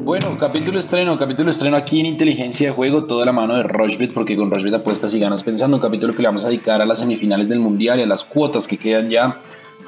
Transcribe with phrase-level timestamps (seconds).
[0.00, 4.14] Bueno, capítulo estreno, capítulo estreno aquí en Inteligencia de Juego, toda la mano de Rochbet,
[4.14, 6.86] porque con Rochbet apuestas y ganas pensando, un capítulo que le vamos a dedicar a
[6.86, 9.38] las semifinales del Mundial y a las cuotas que quedan ya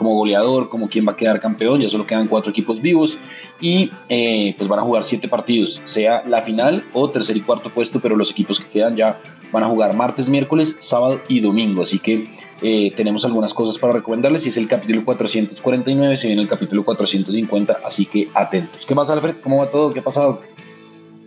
[0.01, 3.19] como goleador, como quien va a quedar campeón, ya solo quedan cuatro equipos vivos
[3.61, 7.69] y eh, pues van a jugar siete partidos, sea la final o tercer y cuarto
[7.69, 9.21] puesto, pero los equipos que quedan ya
[9.53, 12.25] van a jugar martes, miércoles, sábado y domingo, así que
[12.63, 16.83] eh, tenemos algunas cosas para recomendarles y es el capítulo 449, se viene el capítulo
[16.83, 18.87] 450, así que atentos.
[18.87, 19.37] ¿Qué más Alfred?
[19.43, 19.93] ¿Cómo va todo?
[19.93, 20.41] ¿Qué ha pasado?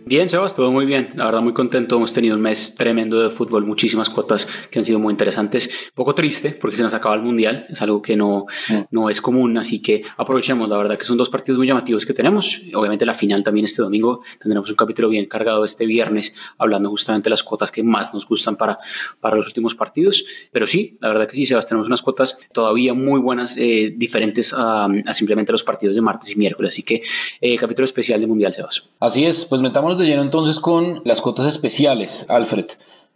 [0.06, 1.14] Bien, Sebas, todo muy bien.
[1.14, 1.96] La verdad, muy contento.
[1.96, 5.66] Hemos tenido un mes tremendo de fútbol, muchísimas cuotas que han sido muy interesantes.
[5.86, 8.80] Un poco triste porque se nos acaba el mundial, es algo que no, mm.
[8.90, 10.68] no es común, así que aprovechemos.
[10.68, 12.64] La verdad que son dos partidos muy llamativos que tenemos.
[12.74, 14.20] Obviamente, la final también este domingo.
[14.38, 18.28] Tendremos un capítulo bien cargado este viernes, hablando justamente de las cuotas que más nos
[18.28, 18.78] gustan para,
[19.20, 20.26] para los últimos partidos.
[20.52, 24.54] Pero sí, la verdad que sí, Sebas, tenemos unas cuotas todavía muy buenas, eh, diferentes
[24.54, 26.74] a, simplemente los partidos de martes y miércoles.
[26.74, 27.00] Así que,
[27.40, 28.90] eh, capítulo especial de mundial, Sebas.
[29.00, 32.66] Así es, pues metamos de lleno entonces con las cuotas especiales, Alfred.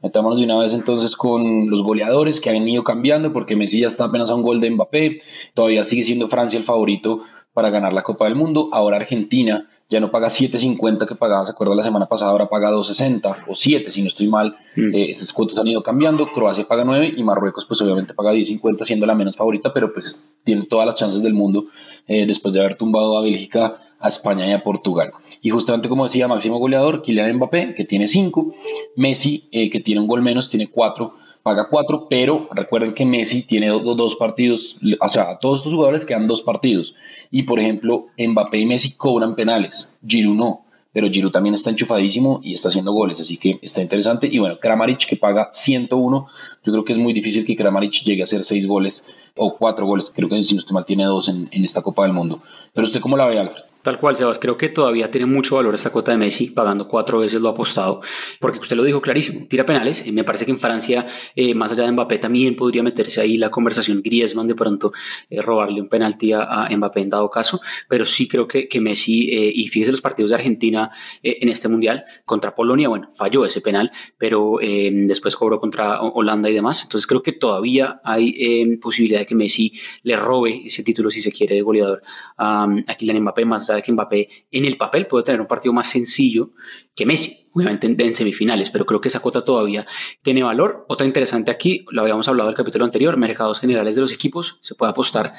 [0.03, 3.89] Metámonos de una vez entonces con los goleadores que han ido cambiando, porque Messi ya
[3.89, 5.21] está apenas a un gol de Mbappé,
[5.55, 7.21] todavía sigue siendo Francia el favorito
[7.53, 11.51] para ganar la Copa del Mundo, ahora Argentina ya no paga 7.50 que pagaba, se
[11.51, 14.95] acuerda la semana pasada, ahora paga 2.60 o 7 si no estoy mal, mm.
[14.95, 18.85] eh, esas cuotas han ido cambiando, Croacia paga 9 y Marruecos pues obviamente paga 10.50
[18.85, 21.65] siendo la menos favorita, pero pues tiene todas las chances del mundo
[22.07, 25.13] eh, después de haber tumbado a Bélgica a España y a Portugal.
[25.43, 28.53] Y justamente como decía, máximo goleador, Kylian Mbappé, que tiene 5,
[28.97, 33.47] Messi, eh, que tiene un gol menos, tiene 4, paga 4, pero recuerden que Messi
[33.47, 36.95] tiene dos partidos, o sea, todos estos jugadores quedan dos partidos.
[37.31, 40.65] Y por ejemplo, Mbappé y Messi cobran penales, Giroud no.
[40.91, 44.27] Pero Giroud también está enchufadísimo y está haciendo goles, así que está interesante.
[44.31, 46.27] Y bueno, Kramaric que paga 101,
[46.65, 49.87] yo creo que es muy difícil que Kramaric llegue a hacer 6 goles o 4
[49.87, 52.43] goles, creo que si no estoy mal tiene 2 en, en esta Copa del Mundo.
[52.73, 53.63] Pero usted cómo la ve, Alfred?
[53.89, 54.39] Tal cual, Sebas.
[54.39, 58.03] Creo que todavía tiene mucho valor esta cuota de Messi, pagando cuatro veces lo apostado,
[58.39, 60.07] porque usted lo dijo clarísimo, tira penales.
[60.13, 63.51] Me parece que en Francia, eh, más allá de Mbappé, también podría meterse ahí la
[63.51, 64.93] conversación Griezmann de pronto,
[65.31, 69.31] eh, robarle un penalti a, Mbappé en dado caso, pero sí creo que, que Messi,
[69.31, 70.91] eh, y fíjese los partidos de Argentina
[71.23, 76.53] en este Mundial, contra Polonia, bueno, falló ese penal, pero después cobró contra Holanda y
[76.53, 76.83] demás.
[76.83, 79.73] Entonces creo que todavía hay posibilidad de que Messi
[80.03, 82.03] le robe ese título, si se quiere, de goleador
[82.37, 85.89] a, a Kylian Mbappé, más que Mbappé en el papel puede tener un partido más
[85.89, 86.51] sencillo
[86.95, 89.87] que Messi, obviamente en, semifinales, pero creo que esa cuota todavía
[90.23, 90.85] tiene valor.
[90.89, 94.75] Otra interesante aquí, lo habíamos hablado en capítulo anterior, mercados generales de los equipos, se
[94.75, 95.35] puede apostar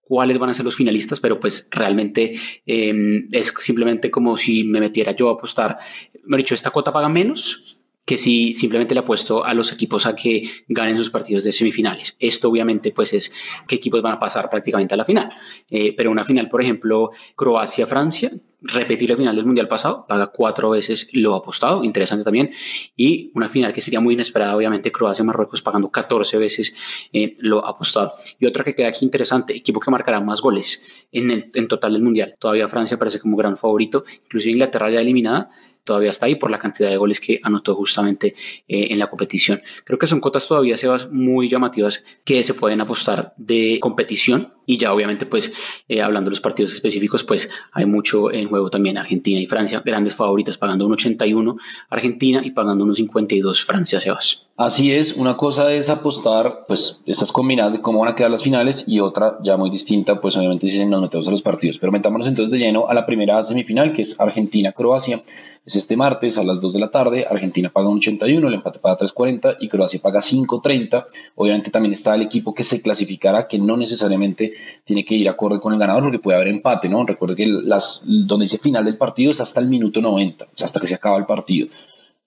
[0.00, 2.34] cuáles van a ser los finalistas, pero pues realmente
[2.66, 5.78] em, es simplemente como si me metiera yo a apostar,
[6.24, 10.06] me he dicho, esta cuota paga menos, que si simplemente le apuesto a los equipos
[10.06, 12.16] a que ganen sus partidos de semifinales.
[12.18, 13.32] Esto obviamente pues es
[13.68, 15.30] qué equipos van a pasar prácticamente a la final.
[15.70, 18.32] Eh, pero una final, por ejemplo, Croacia-Francia,
[18.62, 22.50] repetir la final del Mundial pasado, paga cuatro veces lo apostado, interesante también.
[22.96, 26.74] Y una final que sería muy inesperada, obviamente, Croacia-Marruecos pagando 14 veces
[27.12, 28.14] eh, lo apostado.
[28.40, 31.92] Y otra que queda aquí interesante, equipo que marcará más goles en, el, en total
[31.92, 32.34] del Mundial.
[32.38, 35.50] Todavía Francia parece como gran favorito, inclusive Inglaterra ya eliminada
[35.84, 38.34] todavía está ahí por la cantidad de goles que anotó justamente
[38.68, 39.60] eh, en la competición.
[39.84, 44.78] Creo que son cotas todavía, Sebas, muy llamativas que se pueden apostar de competición y
[44.78, 45.52] ya obviamente pues
[45.88, 49.82] eh, hablando de los partidos específicos pues hay mucho en juego también Argentina y Francia,
[49.84, 51.56] grandes favoritas pagando un 81
[51.90, 54.51] Argentina y pagando un 52 Francia, Sebas.
[54.64, 58.44] Así es, una cosa es apostar pues estas combinadas de cómo van a quedar las
[58.44, 61.90] finales y otra ya muy distinta pues obviamente si nos metemos a los partidos, pero
[61.90, 65.20] metámonos entonces de lleno a la primera semifinal que es Argentina-Croacia
[65.66, 67.26] es este martes a las 2 de la tarde.
[67.28, 71.06] Argentina paga un 81, el empate paga 3.40 y Croacia paga 5.30.
[71.34, 74.52] Obviamente también está el equipo que se clasificará, que no necesariamente
[74.84, 77.04] tiene que ir acorde con el ganador porque puede haber empate, ¿no?
[77.04, 80.66] Recuerde que las, donde dice final del partido es hasta el minuto 90, o sea,
[80.66, 81.68] hasta que se acaba el partido.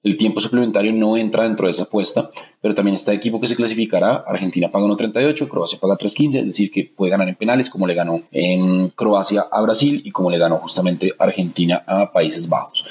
[0.05, 2.29] El tiempo suplementario no entra dentro de esa apuesta,
[2.61, 4.17] pero también está equipo que se clasificará.
[4.27, 7.95] Argentina paga 1.38, Croacia paga 3.15, es decir, que puede ganar en penales como le
[7.95, 12.85] ganó en Croacia a Brasil y como le ganó justamente Argentina a Países Bajos.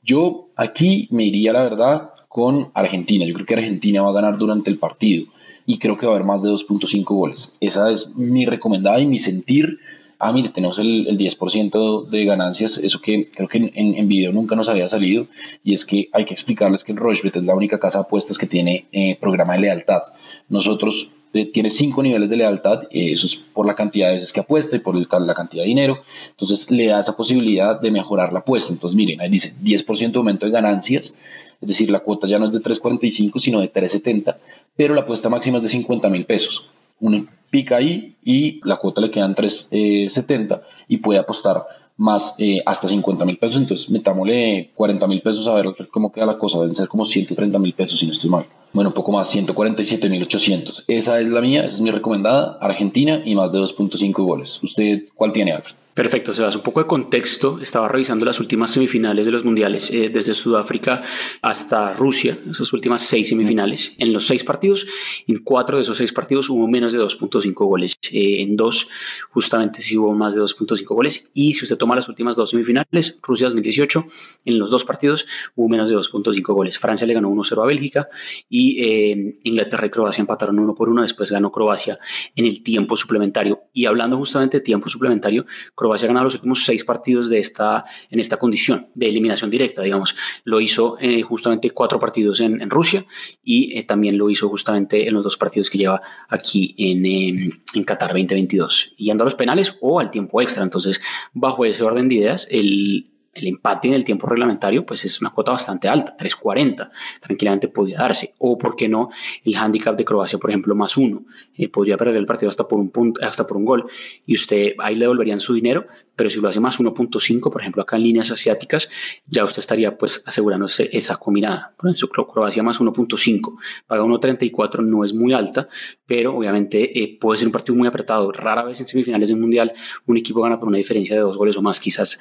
[0.00, 3.24] Yo aquí me iría, la verdad, con Argentina.
[3.24, 5.26] Yo creo que Argentina va a ganar durante el partido
[5.66, 7.56] y creo que va a haber más de 2.5 goles.
[7.58, 9.80] Esa es mi recomendada y mi sentir
[10.20, 14.32] ah, mire, tenemos el, el 10% de ganancias, eso que creo que en, en, video
[14.32, 15.26] nunca nos había salido,
[15.64, 18.36] y es que hay que explicarles que el Rochebet es la única casa de apuestas
[18.36, 20.02] que tiene eh, programa de lealtad.
[20.50, 24.32] Nosotros eh, tiene cinco niveles de lealtad, eh, eso es por la cantidad de veces
[24.32, 25.98] que apuesta y por la cantidad de dinero,
[26.30, 28.72] entonces le da esa posibilidad de mejorar la apuesta.
[28.74, 31.14] Entonces, miren, ahí dice 10% de aumento de ganancias,
[31.62, 34.36] es decir, la cuota ya no es de 3.45, sino de 3.70,
[34.76, 36.68] pero la apuesta máxima es de 50 mil pesos.
[37.00, 41.62] Un pica ahí y la cuota le quedan 3.70 eh, y puede apostar
[41.96, 43.58] más eh, hasta 50 mil pesos.
[43.58, 46.60] Entonces, metámosle 40 mil pesos a ver cómo queda la cosa.
[46.60, 48.46] Deben ser como 130 mil pesos, si no estoy mal.
[48.72, 50.84] Bueno, un poco más, 147 mil 800.
[50.86, 52.56] Esa es la mía, esa es mi recomendada.
[52.60, 54.62] Argentina y más de 2.5 goles.
[54.62, 55.79] ¿Usted cuál tiene, Alfred?
[55.94, 56.54] Perfecto, Sebas.
[56.54, 57.58] Un poco de contexto.
[57.60, 61.02] Estaba revisando las últimas semifinales de los mundiales, eh, desde Sudáfrica
[61.42, 63.96] hasta Rusia, esas últimas seis semifinales.
[63.98, 64.86] En los seis partidos,
[65.26, 67.94] en cuatro de esos seis partidos hubo menos de 2.5 goles.
[68.12, 68.88] Eh, en dos,
[69.30, 71.32] justamente sí hubo más de 2.5 goles.
[71.34, 74.04] Y si usted toma las últimas dos semifinales, Rusia 2018,
[74.44, 75.26] en los dos partidos
[75.56, 76.78] hubo menos de 2.5 goles.
[76.78, 78.08] Francia le ganó 1-0 a Bélgica
[78.48, 81.02] y eh, Inglaterra y Croacia empataron uno por uno.
[81.02, 81.98] Después ganó Croacia
[82.36, 83.64] en el tiempo suplementario.
[83.72, 85.46] Y hablando justamente de tiempo suplementario,
[85.80, 89.82] Croacia ha ganado los últimos seis partidos de esta, en esta condición de eliminación directa,
[89.82, 90.14] digamos.
[90.44, 93.04] Lo hizo eh, justamente cuatro partidos en, Rusia
[93.42, 97.50] y eh, también lo hizo justamente en los dos partidos que lleva aquí en, em,
[97.74, 98.94] en Qatar 2022.
[98.98, 100.62] Yendo a los penales o al tiempo extra.
[100.62, 101.00] Entonces,
[101.32, 105.30] bajo ese orden de ideas, el, el empate en el tiempo reglamentario pues es una
[105.30, 106.90] cuota bastante alta, 3.40,
[107.20, 108.34] tranquilamente podría darse.
[108.38, 109.10] O, ¿por qué no?
[109.44, 111.24] El handicap de Croacia, por ejemplo, más uno.
[111.56, 113.86] Eh, podría perder el partido hasta por, un punto, hasta por un gol
[114.26, 115.86] y usted ahí le devolverían su dinero,
[116.16, 118.90] pero si lo hace más 1.5, por ejemplo, acá en líneas asiáticas,
[119.26, 121.74] ya usted estaría pues asegurándose esa combinada.
[121.76, 125.68] Por ejemplo, Croacia más 1.5, paga 1.34, no es muy alta,
[126.06, 128.32] pero obviamente eh, puede ser un partido muy apretado.
[128.32, 129.72] Rara vez en semifinales de un mundial
[130.06, 132.20] un equipo gana por una diferencia de dos goles o más, quizás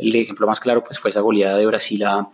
[0.00, 2.28] el ejemplo más claro pues, fue esa goleada de Brasil a,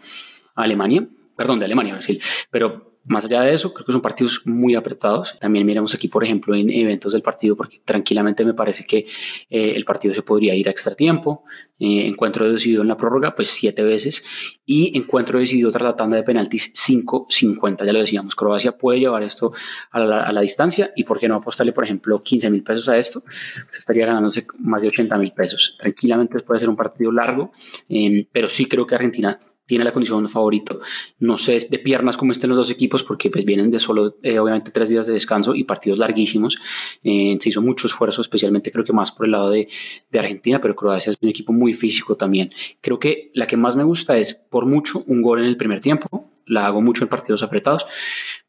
[0.54, 2.20] Alemania, perdón, de Alemania a Brasil,
[2.50, 5.36] pero más allá de eso, creo que son partidos muy apretados.
[5.38, 9.06] También miramos aquí, por ejemplo, en eventos del partido, porque tranquilamente me parece que
[9.48, 11.44] eh, el partido se podría ir a extra tiempo.
[11.78, 14.24] Eh, encuentro decidido en la prórroga, pues siete veces.
[14.64, 17.84] Y encuentro decidido tras la de penaltis 5-50.
[17.84, 19.52] Ya lo decíamos, Croacia puede llevar esto
[19.90, 20.90] a la, distancia.
[20.96, 23.22] ¿Y por qué no apostarle, por ejemplo, 15 mil pesos a esto?
[23.68, 25.76] Se estaría ganándose más de 80 mil pesos.
[25.78, 27.52] Tranquilamente puede ser un partido largo,
[27.88, 30.80] eh, pero sí creo que Argentina tiene la condición favorito.
[31.18, 34.38] No sé de piernas cómo estén los dos equipos porque pues vienen de solo, eh,
[34.38, 36.58] obviamente, tres días de descanso y partidos larguísimos.
[37.02, 39.68] Eh, se hizo mucho esfuerzo, especialmente creo que más por el lado de,
[40.10, 42.52] de, Argentina, pero Croacia es un equipo muy físico también.
[42.80, 45.80] Creo que la que más me gusta es por mucho un gol en el primer
[45.80, 46.30] tiempo.
[46.46, 47.86] La hago mucho en partidos apretados.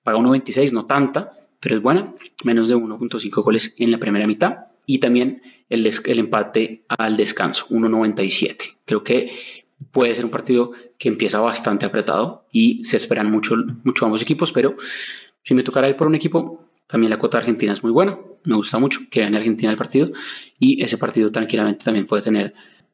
[0.03, 2.13] Paga 1.26, no tanta, pero es buena.
[2.43, 4.67] Menos de 1.5 goles en la primera mitad.
[4.85, 8.77] Y también el, el empate al descanso, 1.97.
[8.85, 14.05] Creo que puede ser un partido que empieza bastante apretado y se esperan mucho, mucho
[14.05, 14.75] ambos equipos, pero
[15.43, 18.17] si me tocara ir por un equipo, también la cuota argentina es muy buena.
[18.43, 20.11] Me gusta mucho que gane Argentina el partido
[20.57, 22.53] y ese partido tranquilamente también puede tener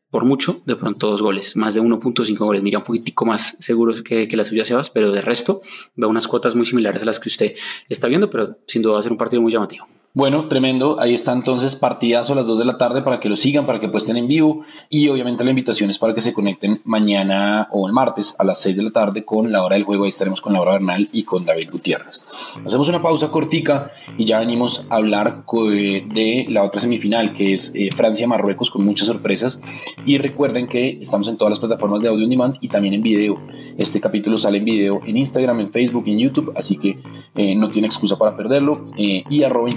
[0.09, 2.61] por mucho, de pronto dos goles, más de 1.5 goles.
[2.61, 5.61] Mira, un poquitico más seguro que, que la suya, Sebas, pero de resto
[5.95, 7.55] veo unas cuotas muy similares a las que usted
[7.89, 9.85] está viendo, pero sin duda va a ser un partido muy llamativo.
[10.15, 10.99] Bueno, tremendo.
[10.99, 13.79] Ahí está entonces partidas a las 2 de la tarde para que lo sigan, para
[13.79, 14.61] que estén en vivo.
[14.87, 18.61] Y obviamente la invitación es para que se conecten mañana o el martes a las
[18.61, 20.03] 6 de la tarde con la hora del juego.
[20.03, 22.21] Ahí estaremos con Laura Bernal y con David Gutiérrez.
[22.63, 27.73] Hacemos una pausa cortica y ya venimos a hablar de la otra semifinal que es
[27.75, 29.59] eh, Francia-Marruecos con muchas sorpresas.
[30.05, 33.01] Y recuerden que estamos en todas las plataformas de audio on demand y también en
[33.01, 33.41] video.
[33.79, 36.99] Este capítulo sale en video en Instagram, en Facebook, en YouTube, así que
[37.33, 38.85] eh, no tiene excusa para perderlo.
[38.95, 39.71] Eh, y arroba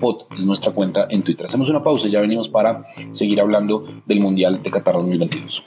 [0.00, 1.46] POT, es nuestra cuenta en Twitter.
[1.46, 5.64] Hacemos una pausa y ya venimos para seguir hablando del Mundial de Qatar 2022.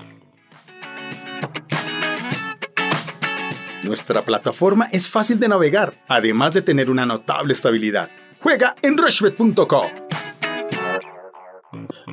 [3.83, 8.09] Nuestra plataforma es fácil de navegar, además de tener una notable estabilidad.
[8.41, 10.06] Juega en rushbet.com.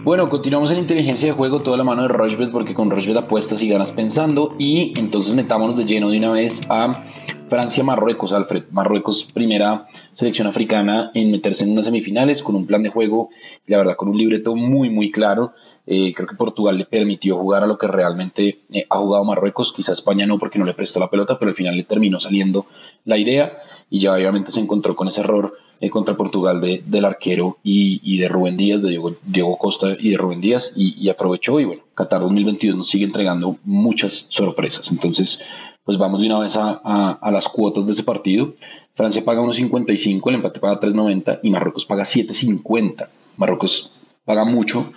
[0.05, 3.63] Bueno, continuamos en inteligencia de juego, toda la mano de Rushbet, porque con Rushbet apuestas
[3.63, 4.55] y ganas pensando.
[4.59, 7.01] Y entonces metámonos de lleno de una vez a
[7.49, 8.65] Francia-Marruecos, Alfred.
[8.71, 13.31] Marruecos, primera selección africana en meterse en unas semifinales con un plan de juego,
[13.67, 15.55] la verdad, con un libreto muy, muy claro.
[15.87, 19.73] Eh, creo que Portugal le permitió jugar a lo que realmente eh, ha jugado Marruecos.
[19.73, 22.67] Quizá España no, porque no le prestó la pelota, pero al final le terminó saliendo
[23.07, 23.57] la idea
[23.89, 28.19] y ya obviamente se encontró con ese error eh, contra Portugal de, del arquero y,
[28.19, 31.61] de Rubén Díaz, de Diego, Costa y de Rubén Díaz, y, aprovechó.
[31.61, 34.91] Y bueno, Qatar 2022 nos sigue entregando muchas sorpresas.
[34.93, 35.41] Entonces,
[35.85, 38.55] pues vamos de una vez a, las cuotas de ese partido.
[38.95, 43.09] Francia paga 1.55, el empate paga 3.90 y Marruecos paga 7.50.
[43.37, 43.93] Marruecos
[44.25, 44.93] paga mucho.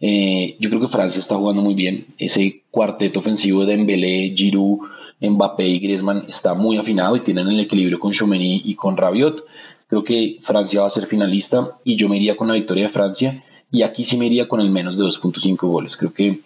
[0.00, 2.06] Eh, yo creo que Francia está jugando muy bien.
[2.18, 4.80] Ese cuarteto ofensivo de Dembélé, Giroud,
[5.20, 9.44] Mbappé y Griezmann está muy afinado y tienen el equilibrio con Chomeny y con Rabiot.
[9.92, 12.88] Creo que Francia va a ser finalista y yo me iría con la victoria de
[12.88, 13.44] Francia.
[13.70, 15.98] Y aquí sí me iría con el menos de 2.5 goles.
[15.98, 16.40] Creo que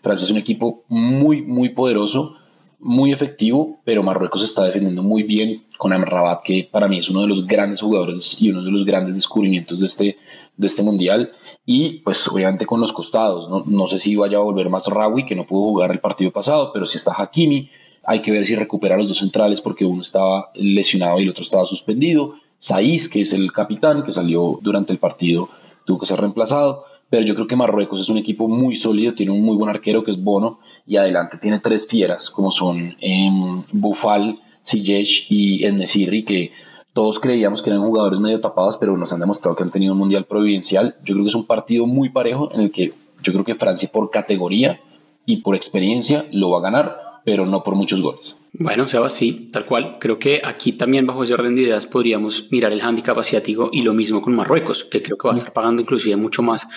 [0.00, 2.36] Francia es un equipo muy, muy poderoso
[2.78, 7.22] muy efectivo, pero Marruecos está defendiendo muy bien con Amrabat, que para mí es uno
[7.22, 10.16] de los grandes jugadores y uno de los grandes descubrimientos de este,
[10.56, 11.32] de este mundial.
[11.66, 15.26] Y pues obviamente con los costados, no, no sé si vaya a volver más Rawi,
[15.26, 17.68] que no pudo jugar el partido pasado, pero si está Hakimi,
[18.04, 21.42] hay que ver si recupera los dos centrales porque uno estaba lesionado y el otro
[21.42, 22.36] estaba suspendido.
[22.62, 25.48] Saiz, que es el capitán, que salió durante el partido,
[25.84, 29.32] tuvo que ser reemplazado pero yo creo que Marruecos es un equipo muy sólido, tiene
[29.32, 33.28] un muy buen arquero que es Bono y adelante tiene tres fieras como son eh,
[33.70, 36.52] Bufal, Sijesh y Enesiri que
[36.94, 39.98] todos creíamos que eran jugadores medio tapados, pero nos han demostrado que han tenido un
[39.98, 40.96] mundial providencial.
[41.04, 43.90] Yo creo que es un partido muy parejo en el que yo creo que Francia
[43.92, 44.80] por categoría
[45.26, 48.38] y por experiencia lo va a ganar, pero no por muchos goles.
[48.52, 49.96] Bueno, Seba, sí, tal cual.
[49.98, 53.82] Creo que aquí también bajo ese orden de ideas podríamos mirar el handicap asiático y
[53.82, 56.68] lo mismo con Marruecos, que creo que va a estar pagando inclusive mucho más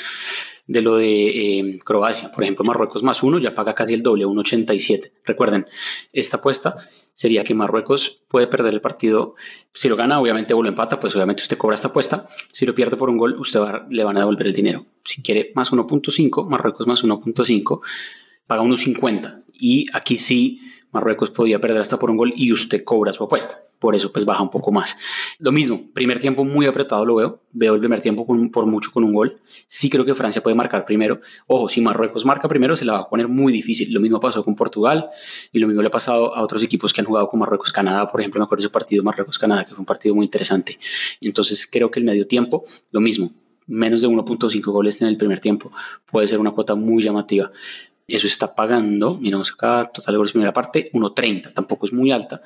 [0.68, 2.32] de lo de eh, Croacia.
[2.32, 5.12] Por ejemplo, Marruecos más uno ya paga casi el doble, 1,87.
[5.26, 5.68] Recuerden,
[6.14, 6.78] esta apuesta
[7.14, 9.36] sería que Marruecos puede perder el partido.
[9.74, 12.28] Si lo gana, obviamente, o lo empata, pues obviamente usted cobra esta apuesta.
[12.52, 13.60] Si lo pierde por un gol, usted
[13.90, 14.86] le van a devolver el dinero.
[15.04, 17.82] Si quiere más 1.5, Marruecos más 1.5,
[18.48, 19.45] paga 1.50.
[19.60, 20.62] Y aquí sí
[20.96, 23.58] Marruecos podía perder hasta por un gol y usted cobra su apuesta.
[23.80, 24.98] Por eso pues baja un poco más.
[25.40, 27.42] Lo mismo, primer tiempo muy apretado lo veo.
[27.52, 29.42] Veo el primer tiempo por mucho con un gol.
[29.68, 31.20] Sí creo que Francia puede marcar primero.
[31.48, 33.94] Ojo, si Marruecos marca primero se la va a poner muy difícil.
[33.94, 35.10] Lo mismo pasó con Portugal
[35.52, 38.08] y lo mismo le ha pasado a otros equipos que han jugado con Marruecos-Canadá.
[38.08, 40.80] Por ejemplo, me acuerdo ese partido Marruecos-Canadá que fue un partido muy interesante.
[41.20, 43.32] Entonces creo que el medio tiempo, lo mismo.
[43.68, 45.72] Menos de 1.5 goles en el primer tiempo
[46.10, 47.52] puede ser una cuota muy llamativa.
[48.08, 52.42] Eso está pagando, miramos acá, total goles primera parte, 1.30, tampoco es muy alta,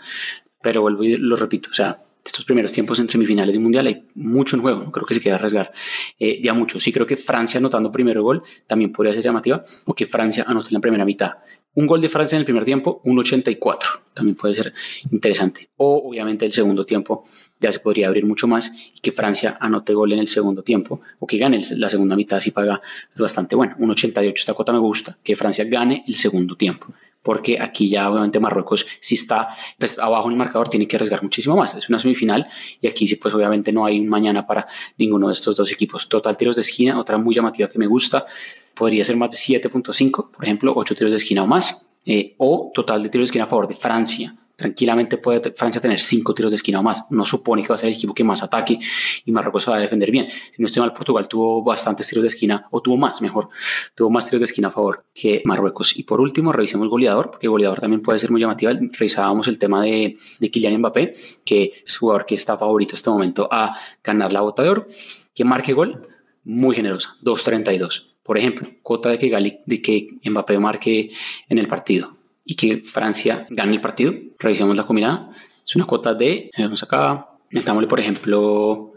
[0.62, 4.06] pero vuelvo y lo repito, o sea, estos primeros tiempos en semifinales de mundial hay
[4.16, 5.72] mucho en juego, no creo que se quiera arriesgar
[6.20, 6.80] eh, ya mucho.
[6.80, 10.70] Sí creo que Francia anotando primero gol también podría ser llamativa, o que Francia anote
[10.70, 11.38] en la primera mitad.
[11.76, 13.78] Un gol de Francia en el primer tiempo, 1.84,
[14.14, 14.74] también puede ser
[15.12, 15.70] interesante.
[15.78, 17.24] O obviamente el segundo tiempo
[17.60, 21.02] ya se podría abrir mucho más y que Francia anote gol en el segundo tiempo
[21.20, 22.82] o que gane la segunda mitad si paga
[23.14, 23.76] es bastante bueno.
[23.78, 28.40] 1.88, esta cuota me gusta, que Francia gane el segundo tiempo porque aquí ya obviamente
[28.40, 31.76] Marruecos si está pues, abajo en el marcador tiene que arriesgar muchísimo más.
[31.76, 32.48] Es una semifinal
[32.82, 36.08] y aquí sí pues obviamente no hay un mañana para ninguno de estos dos equipos.
[36.08, 38.26] Total tiros de esquina, otra muy llamativa que me gusta,
[38.79, 42.71] podría ser más de 7.5, por ejemplo, 8 tiros de esquina o más, eh, o
[42.74, 44.33] total de tiros de esquina a favor de Francia.
[44.55, 47.03] Tranquilamente puede Francia tener 5 tiros de esquina o más.
[47.09, 48.79] No supone que va a ser el equipo que más ataque
[49.25, 50.29] y Marruecos va a defender bien.
[50.29, 53.50] Si no estoy mal, Portugal tuvo bastantes tiros de esquina, o tuvo más, mejor,
[53.95, 55.98] tuvo más tiros de esquina a favor que Marruecos.
[55.98, 58.71] Y por último, revisemos goleador, porque goleador también puede ser muy llamativo.
[58.71, 63.09] Revisábamos el tema de, de Kylian Mbappé, que es jugador que está favorito en este
[63.09, 64.88] momento a ganar la bota de oro.
[65.36, 66.07] Que marque gol,
[66.45, 68.09] muy generosa, 2.32.
[68.29, 71.09] Por ejemplo, cuota de que, Gali, de que Mbappé marque
[71.50, 74.13] en el partido y que Francia gane el partido.
[74.38, 75.31] Revisamos la combinada.
[75.65, 78.93] Es una cuota de, vamos acá, metámosle por ejemplo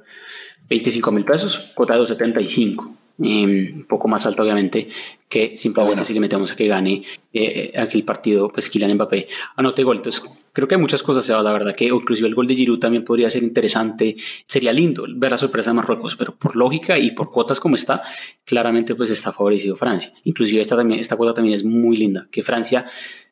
[0.68, 2.94] 25 mil pesos, cuota de 275.
[3.18, 4.88] Em, un poco más alta obviamente
[5.28, 7.02] que simplemente si le metemos a que gane
[7.32, 9.98] eh, aquel partido pues Kylian Mbappé anote gol.
[9.98, 13.04] Entonces creo que hay muchas cosas la verdad que inclusive el gol de Giroud también
[13.04, 14.16] podría ser interesante.
[14.46, 18.02] Sería lindo ver la sorpresa de Marruecos pero por lógica y por cuotas como está
[18.44, 20.12] claramente pues está favorecido Francia.
[20.24, 22.86] Inclusive esta también esta cuota también es muy linda que Francia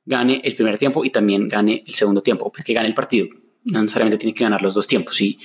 [0.05, 3.29] gane el primer tiempo y también gane el segundo tiempo pues que gane el partido.
[3.65, 5.39] No necesariamente tiene que ganar los dos tiempos y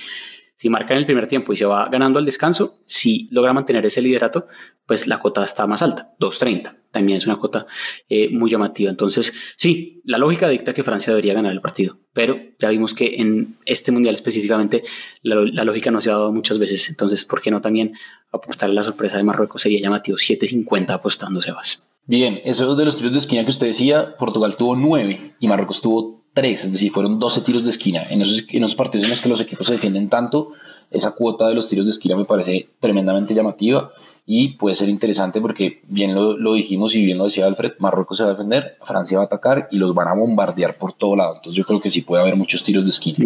[0.56, 3.84] si marca en el primer tiempo y se va ganando al descanso, si logra mantener
[3.84, 4.46] ese liderato,
[4.86, 6.74] pues la cota está más alta, 2.30.
[6.90, 7.66] También es una cota
[8.08, 8.88] eh, muy llamativa.
[8.88, 13.16] Entonces, sí, la lógica dicta que Francia debería ganar el partido, pero ya vimos que
[13.16, 14.82] en este mundial específicamente
[15.20, 16.88] la, lógica no se ha dado muchas veces.
[16.88, 17.92] Entonces, ¿por qué no también
[18.32, 19.60] apostar a la sorpresa de Marruecos?
[19.60, 21.86] Sería llamativo 7.50 apostando Sebas.
[22.06, 25.82] Bien, eso de los tiros de esquina que usted decía, Portugal tuvo 9 y Marruecos
[25.82, 28.02] tuvo tres, es decir, fueron 12 tiros de esquina.
[28.10, 30.52] En esos, en esos partidos en los que los equipos se defienden tanto,
[30.90, 33.90] esa cuota de los tiros de esquina me parece tremendamente llamativa
[34.26, 38.18] y puede ser interesante porque bien lo, lo, dijimos y bien lo decía Alfred, Marruecos
[38.18, 41.16] se va a defender, Francia va a atacar y los van a bombardear por todo
[41.16, 41.36] lado.
[41.36, 43.16] Entonces yo creo que sí puede haber muchos tiros de esquina.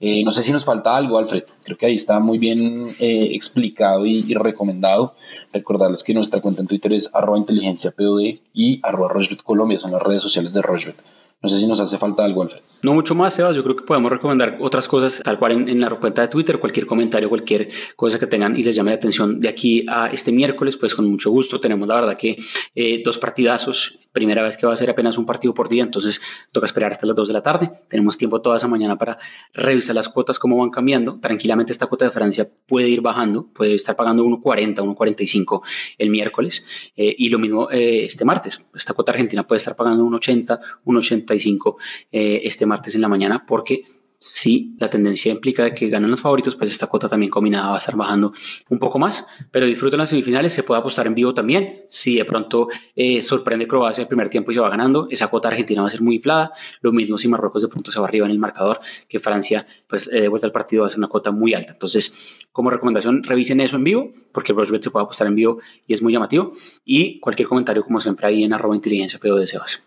[0.00, 1.42] Eh, no sé si nos falta algo, Alfred.
[1.64, 5.16] Creo que ahí está muy bien eh, explicado y, recomendado.
[5.52, 9.12] Recordarles que nuestra cuenta en Twitter es arroba inteligencia POD y arroba
[9.42, 10.96] Colombia, son las redes sociales de Rochebet.
[11.40, 12.62] No sé si nos hace falta algo, Alfred.
[12.82, 13.56] No mucho más, Sebas.
[13.56, 16.86] Yo creo que podemos recomendar otras cosas, tal cual en, la cuenta de Twitter, cualquier
[16.86, 20.76] comentario, cualquier cosa que tengan y les llame la atención de aquí a este miércoles,
[20.76, 21.60] pues con mucho gusto.
[21.60, 22.36] Tenemos la verdad que
[22.74, 26.20] eh, dos partidazos primera vez que va a ser apenas un partido por día, entonces
[26.50, 27.70] toca esperar hasta las 2 de la tarde.
[27.88, 29.18] Tenemos tiempo toda esa mañana para
[29.54, 31.20] revisar las cuotas, cómo van cambiando.
[31.20, 35.62] Tranquilamente esta cuota de Francia puede ir bajando, puede estar pagando 1.40, 1.45
[35.98, 36.66] el miércoles
[36.96, 38.66] eh, y lo mismo eh, este martes.
[38.74, 41.76] Esta cuota argentina puede estar pagando 1.80, 1.85
[42.10, 43.84] eh, este martes en la mañana porque
[44.20, 47.78] si la tendencia implica que ganan los favoritos, pues esta cuota también combinada va a
[47.78, 48.32] estar bajando
[48.68, 49.28] un poco más.
[49.50, 51.84] Pero disfruten las semifinales, se puede apostar en vivo también.
[51.88, 55.48] Si de pronto eh, sorprende Croacia el primer tiempo y se va ganando, esa cuota
[55.48, 56.52] argentina va a ser muy inflada.
[56.80, 60.08] Lo mismo si Marruecos de pronto se va arriba en el marcador, que Francia, pues
[60.12, 61.72] eh, de vuelta al partido va a ser una cuota muy alta.
[61.72, 65.94] Entonces, como recomendación, revisen eso en vivo, porque el se puede apostar en vivo y
[65.94, 66.52] es muy llamativo.
[66.84, 69.84] Y cualquier comentario, como siempre, ahí en arroba inteligencia de Sebas.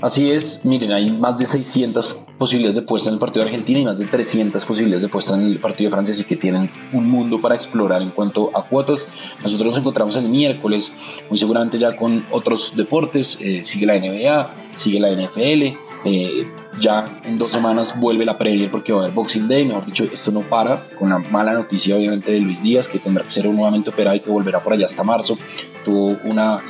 [0.00, 3.80] Así es, miren, hay más de 600 posibilidades de puesta en el partido de Argentina
[3.80, 6.70] y más de 300 posibilidades de puesta en el partido de Francia, así que tienen
[6.92, 9.06] un mundo para explorar en cuanto a cuotas.
[9.42, 10.92] Nosotros nos encontramos el miércoles,
[11.28, 16.46] muy seguramente ya con otros deportes, eh, sigue la NBA, sigue la NFL, eh,
[16.78, 19.64] ya en dos semanas vuelve la Premier porque va a haber Boxing Day.
[19.64, 20.76] Mejor dicho, esto no para.
[20.98, 24.20] Con la mala noticia, obviamente, de Luis Díaz, que tendrá que ser nuevamente operado y
[24.20, 25.36] que volverá por allá hasta marzo.
[25.84, 26.62] Tuvo una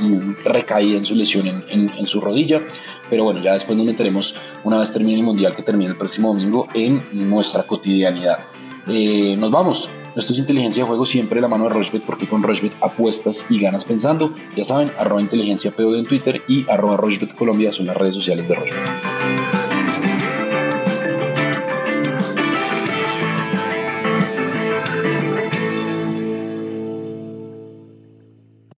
[0.44, 2.62] recaída en su lesión en, su rodilla.
[3.10, 6.28] Pero bueno, ya después nos meteremos, una vez termine el mundial, que termine el próximo
[6.28, 8.38] domingo, en nuestra cotidianidad.
[8.86, 9.90] Eh, nos vamos.
[10.18, 13.46] Esto es inteligencia de juego siempre de la mano de Rochbet porque con Rochbet apuestas
[13.50, 14.34] y ganas pensando.
[14.56, 18.48] Ya saben, arroba inteligencia POD en Twitter y arroba Rochbet Colombia son las redes sociales
[18.48, 19.67] de Rochbet.